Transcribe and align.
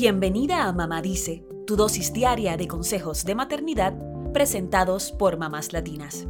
Bienvenida 0.00 0.68
a 0.68 0.72
Mamá 0.72 1.02
Dice, 1.02 1.44
tu 1.66 1.74
dosis 1.74 2.12
diaria 2.12 2.56
de 2.56 2.68
consejos 2.68 3.24
de 3.24 3.34
maternidad 3.34 3.98
presentados 4.32 5.10
por 5.10 5.38
mamás 5.38 5.72
latinas. 5.72 6.28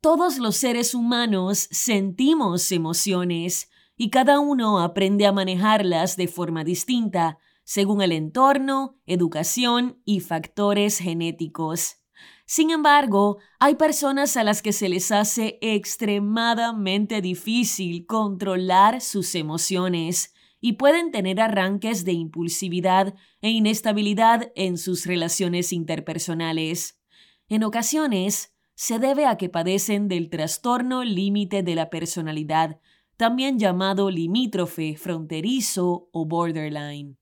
Todos 0.00 0.38
los 0.38 0.56
seres 0.56 0.92
humanos 0.92 1.68
sentimos 1.70 2.72
emociones 2.72 3.70
y 3.96 4.10
cada 4.10 4.40
uno 4.40 4.80
aprende 4.80 5.24
a 5.24 5.30
manejarlas 5.30 6.16
de 6.16 6.26
forma 6.26 6.64
distinta 6.64 7.38
según 7.62 8.02
el 8.02 8.10
entorno, 8.10 8.98
educación 9.06 10.02
y 10.04 10.18
factores 10.18 10.98
genéticos. 10.98 11.99
Sin 12.46 12.70
embargo, 12.70 13.38
hay 13.58 13.76
personas 13.76 14.36
a 14.36 14.42
las 14.42 14.62
que 14.62 14.72
se 14.72 14.88
les 14.88 15.12
hace 15.12 15.58
extremadamente 15.60 17.20
difícil 17.20 18.06
controlar 18.06 19.00
sus 19.00 19.34
emociones 19.34 20.34
y 20.60 20.72
pueden 20.72 21.12
tener 21.12 21.40
arranques 21.40 22.04
de 22.04 22.12
impulsividad 22.12 23.14
e 23.40 23.50
inestabilidad 23.50 24.50
en 24.56 24.78
sus 24.78 25.06
relaciones 25.06 25.72
interpersonales. 25.72 27.00
En 27.48 27.64
ocasiones, 27.64 28.52
se 28.74 28.98
debe 28.98 29.26
a 29.26 29.36
que 29.36 29.48
padecen 29.48 30.08
del 30.08 30.30
trastorno 30.30 31.04
límite 31.04 31.62
de 31.62 31.74
la 31.74 31.90
personalidad, 31.90 32.80
también 33.16 33.58
llamado 33.58 34.10
limítrofe, 34.10 34.96
fronterizo 34.96 36.08
o 36.12 36.24
borderline. 36.24 37.19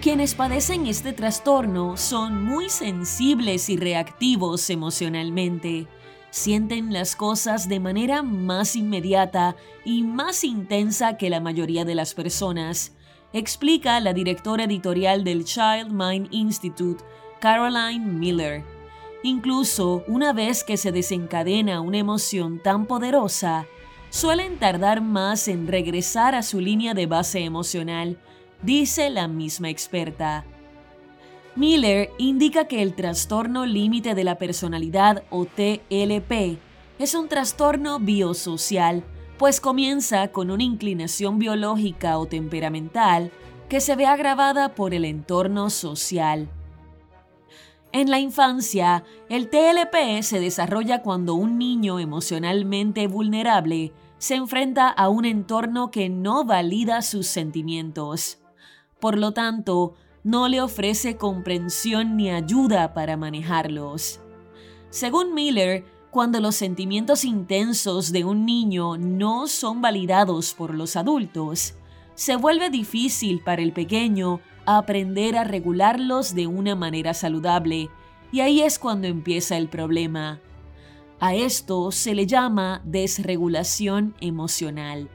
Quienes 0.00 0.34
padecen 0.34 0.86
este 0.86 1.12
trastorno 1.12 1.98
son 1.98 2.42
muy 2.42 2.70
sensibles 2.70 3.68
y 3.68 3.76
reactivos 3.76 4.70
emocionalmente. 4.70 5.88
Sienten 6.30 6.90
las 6.90 7.14
cosas 7.14 7.68
de 7.68 7.80
manera 7.80 8.22
más 8.22 8.76
inmediata 8.76 9.56
y 9.84 10.02
más 10.02 10.42
intensa 10.42 11.18
que 11.18 11.28
la 11.28 11.40
mayoría 11.40 11.84
de 11.84 11.94
las 11.94 12.14
personas, 12.14 12.96
explica 13.34 14.00
la 14.00 14.14
directora 14.14 14.64
editorial 14.64 15.22
del 15.22 15.44
Child 15.44 15.90
Mind 15.90 16.28
Institute, 16.30 17.04
Caroline 17.38 18.06
Miller. 18.06 18.64
Incluso 19.22 20.02
una 20.08 20.32
vez 20.32 20.64
que 20.64 20.78
se 20.78 20.92
desencadena 20.92 21.82
una 21.82 21.98
emoción 21.98 22.58
tan 22.58 22.86
poderosa, 22.86 23.66
suelen 24.08 24.58
tardar 24.58 25.02
más 25.02 25.46
en 25.46 25.68
regresar 25.68 26.34
a 26.34 26.42
su 26.42 26.58
línea 26.58 26.94
de 26.94 27.04
base 27.04 27.40
emocional 27.40 28.18
dice 28.62 29.10
la 29.10 29.28
misma 29.28 29.70
experta. 29.70 30.44
Miller 31.56 32.10
indica 32.18 32.66
que 32.66 32.82
el 32.82 32.94
trastorno 32.94 33.66
límite 33.66 34.14
de 34.14 34.24
la 34.24 34.38
personalidad 34.38 35.24
o 35.30 35.46
TLP 35.46 36.58
es 36.98 37.14
un 37.14 37.28
trastorno 37.28 37.98
biosocial, 37.98 39.04
pues 39.38 39.60
comienza 39.60 40.28
con 40.28 40.50
una 40.50 40.62
inclinación 40.62 41.38
biológica 41.38 42.18
o 42.18 42.26
temperamental 42.26 43.32
que 43.68 43.80
se 43.80 43.96
ve 43.96 44.06
agravada 44.06 44.74
por 44.74 44.94
el 44.94 45.04
entorno 45.04 45.70
social. 45.70 46.48
En 47.92 48.10
la 48.10 48.20
infancia, 48.20 49.04
el 49.28 49.48
TLP 49.48 50.22
se 50.22 50.38
desarrolla 50.38 51.02
cuando 51.02 51.34
un 51.34 51.58
niño 51.58 51.98
emocionalmente 51.98 53.08
vulnerable 53.08 53.92
se 54.18 54.34
enfrenta 54.36 54.88
a 54.88 55.08
un 55.08 55.24
entorno 55.24 55.90
que 55.90 56.08
no 56.08 56.44
valida 56.44 57.02
sus 57.02 57.26
sentimientos. 57.26 58.38
Por 59.00 59.18
lo 59.18 59.32
tanto, 59.32 59.94
no 60.22 60.48
le 60.48 60.60
ofrece 60.60 61.16
comprensión 61.16 62.16
ni 62.16 62.30
ayuda 62.30 62.92
para 62.92 63.16
manejarlos. 63.16 64.20
Según 64.90 65.34
Miller, 65.34 65.84
cuando 66.10 66.40
los 66.40 66.56
sentimientos 66.56 67.24
intensos 67.24 68.12
de 68.12 68.24
un 68.24 68.44
niño 68.44 68.98
no 68.98 69.46
son 69.46 69.80
validados 69.80 70.54
por 70.54 70.74
los 70.74 70.96
adultos, 70.96 71.74
se 72.14 72.36
vuelve 72.36 72.68
difícil 72.68 73.40
para 73.42 73.62
el 73.62 73.72
pequeño 73.72 74.40
aprender 74.66 75.36
a 75.36 75.44
regularlos 75.44 76.34
de 76.34 76.46
una 76.46 76.74
manera 76.74 77.14
saludable, 77.14 77.88
y 78.32 78.40
ahí 78.40 78.60
es 78.60 78.78
cuando 78.78 79.08
empieza 79.08 79.56
el 79.56 79.68
problema. 79.68 80.40
A 81.18 81.34
esto 81.34 81.90
se 81.92 82.14
le 82.14 82.26
llama 82.26 82.82
desregulación 82.84 84.14
emocional. 84.20 85.08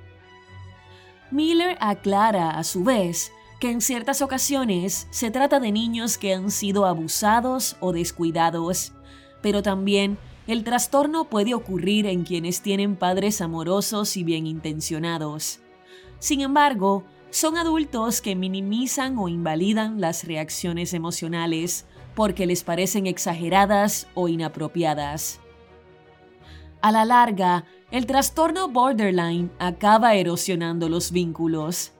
Miller 1.32 1.78
aclara 1.80 2.52
a 2.52 2.64
su 2.64 2.84
vez 2.84 3.32
en 3.72 3.82
ciertas 3.82 4.22
ocasiones 4.22 5.08
se 5.12 5.32
trata 5.32 5.60
de 5.60 5.72
niños 5.72 6.18
que 6.18 6.34
han 6.34 6.52
sido 6.52 6.86
abusados 6.86 7.78
o 7.80 7.92
descuidados, 7.92 8.94
pero 9.42 9.64
también 9.64 10.18
el 10.48 10.64
trastorno 10.64 11.26
puede 11.26 11.54
ocurrir 11.54 12.06
en 12.06 12.24
quienes 12.24 12.62
tienen 12.62 12.96
padres 12.96 13.42
amorosos 13.42 14.16
y 14.18 14.24
bien 14.24 14.46
intencionados. 14.46 15.60
Sin 16.20 16.42
embargo, 16.42 17.04
son 17.30 17.58
adultos 17.58 18.22
que 18.22 18.36
minimizan 18.36 19.18
o 19.18 19.28
invalidan 19.28 20.00
las 20.00 20.24
reacciones 20.24 20.94
emocionales 20.94 21.86
porque 22.14 22.46
les 22.46 22.64
parecen 22.64 23.08
exageradas 23.08 24.08
o 24.14 24.28
inapropiadas. 24.28 25.40
A 26.82 26.92
la 26.92 27.06
larga, 27.06 27.66
el 27.90 28.06
trastorno 28.06 28.70
borderline 28.70 29.50
acaba 29.58 30.14
erosionando 30.16 30.88
los 30.90 31.12
vínculos 31.12 31.95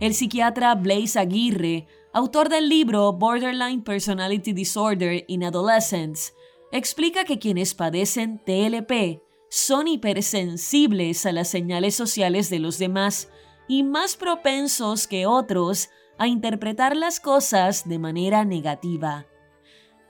el 0.00 0.14
psiquiatra 0.14 0.74
Blaise 0.74 1.16
Aguirre, 1.16 1.86
autor 2.12 2.48
del 2.48 2.68
libro 2.68 3.12
Borderline 3.12 3.82
Personality 3.82 4.52
Disorder 4.52 5.24
in 5.28 5.44
Adolescents, 5.44 6.34
explica 6.70 7.24
que 7.24 7.38
quienes 7.38 7.74
padecen 7.74 8.38
TLP 8.44 9.22
son 9.48 9.88
hipersensibles 9.88 11.24
a 11.24 11.32
las 11.32 11.48
señales 11.48 11.94
sociales 11.94 12.50
de 12.50 12.58
los 12.58 12.78
demás 12.78 13.30
y 13.68 13.84
más 13.84 14.16
propensos 14.16 15.06
que 15.06 15.26
otros 15.26 15.88
a 16.18 16.26
interpretar 16.26 16.96
las 16.96 17.20
cosas 17.20 17.88
de 17.88 17.98
manera 17.98 18.44
negativa. 18.44 19.26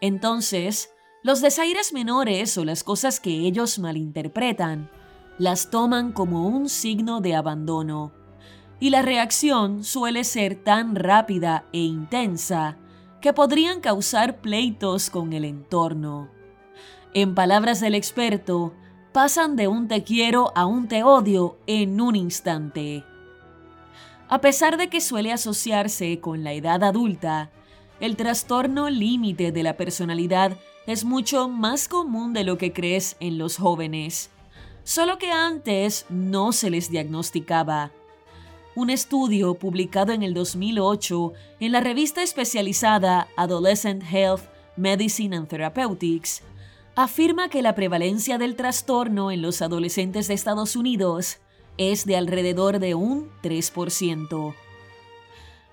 Entonces, 0.01 0.91
los 1.23 1.41
desaires 1.41 1.93
menores 1.93 2.57
o 2.59 2.65
las 2.65 2.83
cosas 2.85 3.21
que 3.21 3.31
ellos 3.31 3.79
malinterpretan 3.79 4.91
las 5.39 5.71
toman 5.71 6.13
como 6.13 6.47
un 6.49 6.69
signo 6.69 7.21
de 7.21 7.35
abandono 7.35 8.13
y 8.79 8.91
la 8.91 9.03
reacción 9.03 9.85
suele 9.85 10.25
ser 10.25 10.57
tan 10.57 10.97
rápida 10.97 11.65
e 11.73 11.81
intensa 11.81 12.77
que 13.21 13.33
podrían 13.33 13.81
causar 13.81 14.39
pleitos 14.39 15.11
con 15.11 15.33
el 15.33 15.45
entorno. 15.45 16.29
En 17.15 17.35
palabras 17.35 17.81
del 17.81 17.95
experto, 17.95 18.75
pasan 19.13 19.57
de 19.57 19.69
un 19.69 19.89
te 19.89 20.05
quiero 20.05 20.53
a 20.55 20.67
un 20.67 20.89
te 20.89 21.03
odio 21.03 21.59
en 21.67 22.01
un 22.01 22.17
instante. 22.17 23.05
A 24.29 24.41
pesar 24.41 24.77
de 24.77 24.89
que 24.89 25.01
suele 25.01 25.33
asociarse 25.33 26.21
con 26.21 26.45
la 26.45 26.53
edad 26.53 26.85
adulta, 26.85 27.51
el 28.01 28.17
trastorno 28.17 28.91
límite 28.91 29.53
de 29.53 29.63
la 29.63 29.77
personalidad 29.79 30.59
es 30.87 31.05
mucho 31.05 31.49
más 31.49 31.89
común 31.89 32.35
de 32.35 32.45
lo 32.45 32.59
que 32.59 32.73
crees 32.73 33.17
en 33.21 33.39
los 33.39 33.57
jóvenes, 33.57 34.31
solo 34.85 35.17
que 35.17 35.33
antes 35.33 36.05
no 36.11 36.53
se 36.53 36.69
les 36.69 36.91
diagnosticaba 36.91 37.93
un 38.77 38.91
estudio 38.91 39.55
publicado 39.55 40.13
en 40.13 40.23
el 40.23 40.35
2008 40.35 41.33
en 41.61 41.73
la 41.73 41.81
revista 41.81 42.23
especializada 42.23 43.27
Adolescent 43.35 44.03
Health, 44.05 44.43
Medicine 44.77 45.35
and 45.35 45.49
Therapeutics, 45.49 46.43
afirma 46.95 47.49
que 47.49 47.63
la 47.63 47.75
prevalencia 47.75 48.37
del 48.37 48.55
trastorno 48.55 49.31
en 49.31 49.41
los 49.41 49.63
adolescentes 49.63 50.29
de 50.29 50.35
Estados 50.35 50.77
Unidos 50.77 51.39
es 51.79 52.05
de 52.05 52.17
alrededor 52.19 52.79
de 52.79 52.95
un 52.95 53.31
3%. 53.43 54.55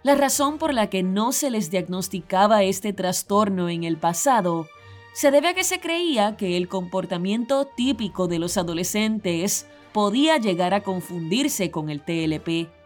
La 0.03 0.15
razón 0.15 0.57
por 0.57 0.73
la 0.73 0.89
que 0.89 1.03
no 1.03 1.33
se 1.33 1.51
les 1.51 1.69
diagnosticaba 1.69 2.63
este 2.63 2.93
trastorno 2.93 3.67
en 3.67 3.83
el 3.83 3.97
pasado 3.97 4.69
se 5.13 5.29
debe 5.29 5.49
a 5.49 5.53
que 5.53 5.65
se 5.65 5.81
creía 5.81 6.37
que 6.37 6.55
el 6.55 6.69
comportamiento 6.69 7.65
típico 7.65 8.29
de 8.29 8.39
los 8.39 8.55
adolescentes 8.55 9.67
podía 9.91 10.37
llegar 10.37 10.73
a 10.73 10.83
confundirse 10.83 11.69
con 11.69 11.89
el 11.89 12.01
TLP 12.01 12.82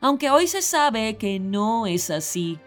aunque 0.00 0.30
hoy 0.30 0.46
se 0.46 0.62
sabe 0.62 1.16
que 1.16 1.40
no 1.40 1.86
es 1.86 2.10
así. 2.10 2.58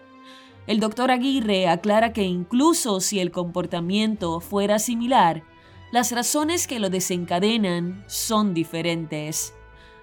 El 0.68 0.80
doctor 0.80 1.12
Aguirre 1.12 1.68
aclara 1.68 2.13
que 2.13 2.24
incluso 2.24 3.01
si 3.01 3.19
el 3.19 3.31
comportamiento 3.31 4.39
fuera 4.39 4.80
similar, 4.80 5.44
las 5.92 6.12
razones 6.12 6.68
que 6.68 6.80
lo 6.80 6.89
desencadenan 6.89 8.04
son 8.07 8.54
diferentes. 8.54 9.54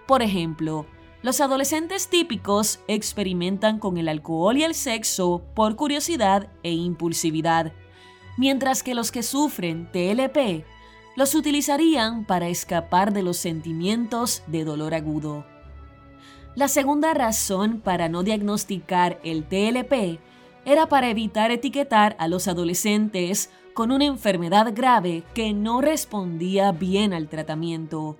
Por 0.06 0.22
ejemplo, 0.22 0.86
los 1.22 1.40
adolescentes 1.40 2.08
típicos 2.08 2.80
experimentan 2.88 3.78
con 3.78 3.98
el 3.98 4.08
alcohol 4.08 4.56
y 4.56 4.62
el 4.62 4.74
sexo 4.74 5.42
por 5.54 5.76
curiosidad 5.76 6.48
e 6.62 6.72
impulsividad, 6.72 7.72
mientras 8.36 8.82
que 8.82 8.94
los 8.94 9.10
que 9.10 9.22
sufren 9.22 9.90
TLP 9.90 10.64
los 11.16 11.34
utilizarían 11.34 12.24
para 12.24 12.48
escapar 12.48 13.12
de 13.12 13.22
los 13.22 13.38
sentimientos 13.38 14.42
de 14.46 14.64
dolor 14.64 14.94
agudo. 14.94 15.44
La 16.58 16.66
segunda 16.66 17.14
razón 17.14 17.80
para 17.80 18.08
no 18.08 18.24
diagnosticar 18.24 19.20
el 19.22 19.44
TLP 19.44 20.18
era 20.64 20.88
para 20.88 21.08
evitar 21.08 21.52
etiquetar 21.52 22.16
a 22.18 22.26
los 22.26 22.48
adolescentes 22.48 23.50
con 23.74 23.92
una 23.92 24.06
enfermedad 24.06 24.72
grave 24.74 25.22
que 25.34 25.52
no 25.52 25.80
respondía 25.80 26.72
bien 26.72 27.12
al 27.12 27.28
tratamiento. 27.28 28.16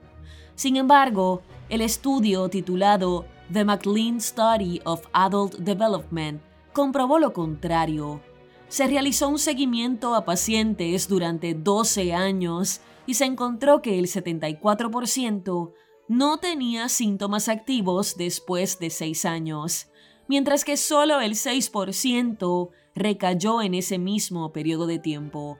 Sin 0.54 0.76
embargo, 0.76 1.42
el 1.68 1.80
estudio 1.80 2.48
titulado 2.48 3.26
The 3.52 3.64
McLean 3.64 4.20
Study 4.20 4.82
of 4.84 5.02
Adult 5.12 5.56
Development 5.56 6.40
comprobó 6.72 7.18
lo 7.18 7.32
contrario. 7.32 8.20
Se 8.68 8.86
realizó 8.86 9.28
un 9.28 9.40
seguimiento 9.40 10.14
a 10.14 10.24
pacientes 10.24 11.08
durante 11.08 11.54
12 11.54 12.14
años 12.14 12.82
y 13.04 13.14
se 13.14 13.24
encontró 13.24 13.82
que 13.82 13.98
el 13.98 14.06
74% 14.06 15.72
no 16.08 16.38
tenía 16.38 16.88
síntomas 16.88 17.48
activos 17.48 18.16
después 18.16 18.78
de 18.78 18.90
6 18.90 19.24
años, 19.26 19.88
mientras 20.26 20.64
que 20.64 20.76
solo 20.76 21.20
el 21.20 21.32
6% 21.32 22.70
recayó 22.94 23.62
en 23.62 23.74
ese 23.74 23.98
mismo 23.98 24.52
periodo 24.52 24.86
de 24.86 24.98
tiempo. 24.98 25.58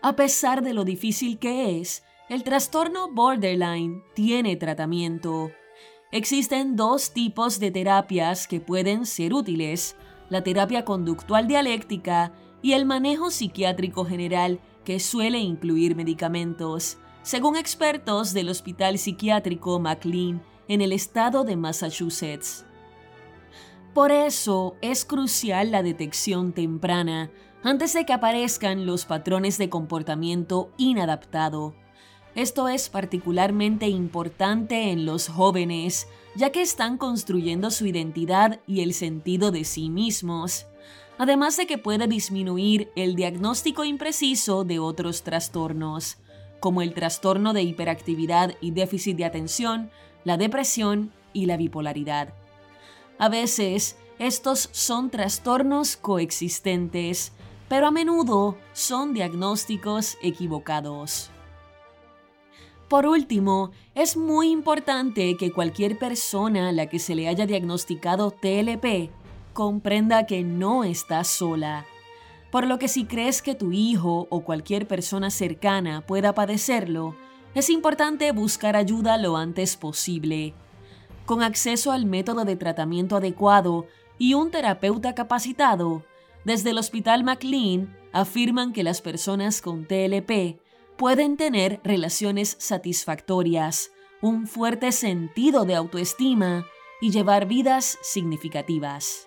A 0.00 0.16
pesar 0.16 0.62
de 0.62 0.72
lo 0.72 0.84
difícil 0.84 1.38
que 1.38 1.80
es, 1.80 2.04
el 2.28 2.44
trastorno 2.44 3.12
borderline 3.12 4.02
tiene 4.14 4.56
tratamiento. 4.56 5.50
Existen 6.12 6.76
dos 6.76 7.12
tipos 7.12 7.58
de 7.58 7.70
terapias 7.70 8.46
que 8.46 8.60
pueden 8.60 9.06
ser 9.06 9.34
útiles, 9.34 9.96
la 10.28 10.42
terapia 10.42 10.84
conductual 10.84 11.46
dialéctica 11.46 12.32
y 12.62 12.72
el 12.72 12.86
manejo 12.86 13.30
psiquiátrico 13.30 14.04
general 14.04 14.60
que 14.84 14.98
suele 14.98 15.38
incluir 15.38 15.94
medicamentos, 15.94 16.98
según 17.22 17.56
expertos 17.56 18.32
del 18.32 18.48
Hospital 18.48 18.98
Psiquiátrico 18.98 19.78
McLean 19.78 20.42
en 20.68 20.80
el 20.80 20.92
estado 20.92 21.44
de 21.44 21.56
Massachusetts. 21.56 22.64
Por 23.94 24.10
eso 24.10 24.76
es 24.80 25.04
crucial 25.04 25.70
la 25.70 25.82
detección 25.82 26.52
temprana 26.52 27.30
antes 27.62 27.92
de 27.92 28.04
que 28.04 28.12
aparezcan 28.12 28.86
los 28.86 29.04
patrones 29.04 29.58
de 29.58 29.68
comportamiento 29.68 30.72
inadaptado. 30.78 31.74
Esto 32.34 32.68
es 32.68 32.88
particularmente 32.88 33.88
importante 33.88 34.90
en 34.90 35.04
los 35.04 35.28
jóvenes, 35.28 36.08
ya 36.34 36.50
que 36.50 36.62
están 36.62 36.96
construyendo 36.96 37.70
su 37.70 37.86
identidad 37.86 38.60
y 38.66 38.80
el 38.80 38.94
sentido 38.94 39.50
de 39.50 39.64
sí 39.64 39.90
mismos, 39.90 40.66
además 41.18 41.58
de 41.58 41.66
que 41.66 41.76
puede 41.76 42.06
disminuir 42.08 42.90
el 42.96 43.14
diagnóstico 43.14 43.84
impreciso 43.84 44.64
de 44.64 44.78
otros 44.78 45.22
trastornos, 45.22 46.16
como 46.62 46.80
el 46.80 46.94
trastorno 46.94 47.52
de 47.52 47.62
hiperactividad 47.62 48.54
y 48.60 48.70
déficit 48.70 49.16
de 49.16 49.24
atención, 49.24 49.90
la 50.22 50.36
depresión 50.36 51.12
y 51.32 51.46
la 51.46 51.56
bipolaridad. 51.56 52.32
A 53.18 53.28
veces, 53.28 53.98
estos 54.20 54.68
son 54.70 55.10
trastornos 55.10 55.96
coexistentes, 55.96 57.32
pero 57.68 57.88
a 57.88 57.90
menudo 57.90 58.56
son 58.72 59.12
diagnósticos 59.12 60.16
equivocados. 60.22 61.30
Por 62.88 63.06
último, 63.06 63.72
es 63.96 64.16
muy 64.16 64.50
importante 64.50 65.36
que 65.36 65.50
cualquier 65.50 65.98
persona 65.98 66.68
a 66.68 66.72
la 66.72 66.86
que 66.86 67.00
se 67.00 67.16
le 67.16 67.26
haya 67.26 67.44
diagnosticado 67.44 68.30
TLP 68.30 69.10
comprenda 69.52 70.26
que 70.26 70.44
no 70.44 70.84
está 70.84 71.24
sola. 71.24 71.86
Por 72.52 72.66
lo 72.66 72.78
que 72.78 72.86
si 72.86 73.06
crees 73.06 73.40
que 73.40 73.54
tu 73.54 73.72
hijo 73.72 74.26
o 74.28 74.44
cualquier 74.44 74.86
persona 74.86 75.30
cercana 75.30 76.04
pueda 76.06 76.34
padecerlo, 76.34 77.16
es 77.54 77.70
importante 77.70 78.30
buscar 78.30 78.76
ayuda 78.76 79.16
lo 79.16 79.38
antes 79.38 79.78
posible. 79.78 80.52
Con 81.24 81.42
acceso 81.42 81.92
al 81.92 82.04
método 82.04 82.44
de 82.44 82.56
tratamiento 82.56 83.16
adecuado 83.16 83.86
y 84.18 84.34
un 84.34 84.50
terapeuta 84.50 85.14
capacitado, 85.14 86.04
desde 86.44 86.70
el 86.70 86.78
Hospital 86.78 87.24
McLean 87.24 87.96
afirman 88.12 88.74
que 88.74 88.82
las 88.82 89.00
personas 89.00 89.62
con 89.62 89.86
TLP 89.86 90.60
pueden 90.98 91.38
tener 91.38 91.80
relaciones 91.84 92.56
satisfactorias, 92.60 93.92
un 94.20 94.46
fuerte 94.46 94.92
sentido 94.92 95.64
de 95.64 95.74
autoestima 95.74 96.66
y 97.00 97.12
llevar 97.12 97.46
vidas 97.46 97.98
significativas. 98.02 99.26